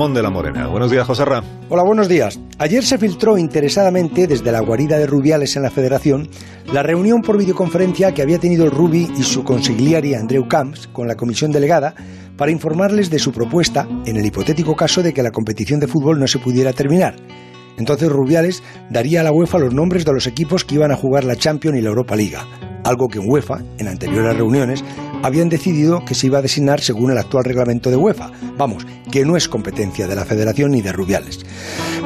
[0.00, 0.66] de la Morena.
[0.66, 1.42] Buenos días, José Ra.
[1.68, 2.40] Hola, buenos días.
[2.56, 6.26] Ayer se filtró interesadamente desde la guarida de Rubiales en la Federación
[6.72, 11.06] la reunión por videoconferencia que había tenido el Rubi y su consigliari Andreu Camps con
[11.06, 11.94] la comisión delegada
[12.38, 16.18] para informarles de su propuesta en el hipotético caso de que la competición de fútbol
[16.18, 17.16] no se pudiera terminar.
[17.76, 21.24] Entonces Rubiales daría a la UEFA los nombres de los equipos que iban a jugar
[21.24, 22.46] la Champions y la Europa Liga,
[22.90, 24.84] algo que en UEFA, en anteriores reuniones,
[25.22, 28.30] habían decidido que se iba a designar según el actual reglamento de UEFA.
[28.56, 31.40] Vamos, que no es competencia de la Federación ni de Rubiales.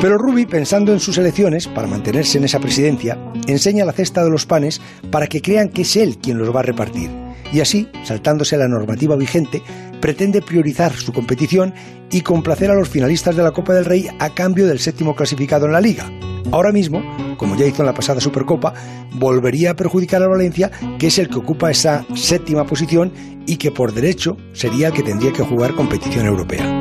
[0.00, 4.30] Pero Rubi, pensando en sus elecciones, para mantenerse en esa presidencia, enseña la cesta de
[4.30, 4.80] los panes
[5.10, 7.10] para que crean que es él quien los va a repartir.
[7.52, 9.62] Y así, saltándose la normativa vigente,
[10.00, 11.72] pretende priorizar su competición
[12.10, 15.66] y complacer a los finalistas de la Copa del Rey a cambio del séptimo clasificado
[15.66, 16.10] en la liga.
[16.52, 17.02] Ahora mismo,
[17.36, 18.74] como ya hizo en la pasada Supercopa,
[19.14, 23.12] volvería a perjudicar a Valencia, que es el que ocupa esa séptima posición
[23.46, 26.80] y que por derecho sería el que tendría que jugar competición europea.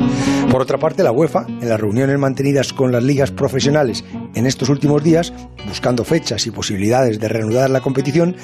[0.50, 4.04] Por otra parte, la UEFA, en las reuniones mantenidas con las ligas profesionales
[4.34, 5.32] en estos últimos días,
[5.66, 8.36] buscando fechas y posibilidades de reanudar la competición,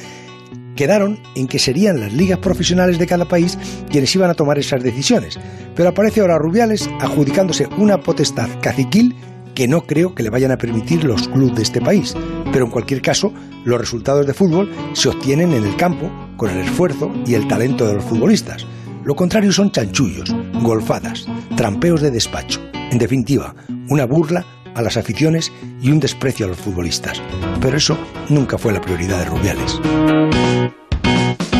[0.74, 3.58] quedaron en que serían las ligas profesionales de cada país
[3.91, 5.38] quienes iban a tomar esas decisiones.
[5.76, 9.14] Pero aparece ahora Rubiales adjudicándose una potestad caciquil
[9.54, 12.14] que no creo que le vayan a permitir los clubes de este país.
[12.52, 13.32] Pero en cualquier caso,
[13.64, 17.86] los resultados de fútbol se obtienen en el campo con el esfuerzo y el talento
[17.86, 18.66] de los futbolistas.
[19.04, 21.26] Lo contrario son chanchullos, golfadas,
[21.56, 22.60] trampeos de despacho.
[22.72, 23.54] En definitiva,
[23.88, 27.22] una burla a las aficiones y un desprecio a los futbolistas.
[27.60, 27.98] Pero eso
[28.28, 29.80] nunca fue la prioridad de Rubiales.